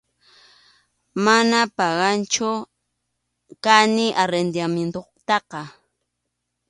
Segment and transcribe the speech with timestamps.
[1.23, 2.49] Manam pagaqchu
[3.63, 5.61] kani arrendamientotaqa.